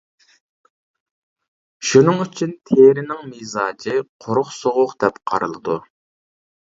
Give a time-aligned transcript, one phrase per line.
[1.91, 5.77] شۇنىڭ ئۈچۈن تېرىنىڭ مىزاجى قۇرۇق سوغۇق دەپ قارىلىدۇ.